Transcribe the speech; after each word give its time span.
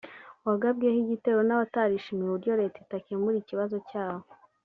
wagabweho 0.47 0.97
igitero 1.03 1.39
n’abatarishimiye 1.45 2.27
uburyo 2.27 2.51
Leta 2.61 2.77
itakemuraga 2.85 3.39
ikibazo 3.43 3.77
cyabo 3.89 4.25